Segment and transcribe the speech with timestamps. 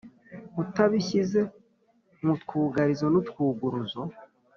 [0.63, 1.39] utabishyize
[2.25, 4.01] mu twugarizo n’utwuguruzo.